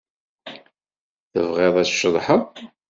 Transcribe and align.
Tebɣiḍ 1.31 1.75
ad 1.77 1.87
tceḍḥeḍ? 1.87 2.43